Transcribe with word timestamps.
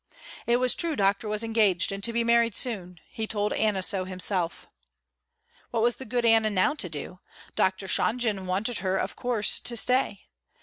It 0.47 0.57
was 0.57 0.73
true 0.73 0.95
Doctor 0.95 1.27
was 1.27 1.43
engaged 1.43 1.91
and 1.91 2.03
to 2.03 2.11
be 2.11 2.23
married 2.23 2.55
soon. 2.55 2.99
He 3.13 3.27
told 3.27 3.53
Anna 3.53 3.83
so 3.83 4.03
himself. 4.03 4.65
What 5.69 5.83
was 5.83 5.97
the 5.97 6.05
good 6.05 6.25
Anna 6.25 6.49
now 6.49 6.73
to 6.73 6.89
do? 6.89 7.19
Dr. 7.55 7.87
Shonjen 7.87 8.47
wanted 8.47 8.79
her 8.79 8.97
of 8.97 9.15
course 9.15 9.59
to 9.59 9.77
stay. 9.77 10.23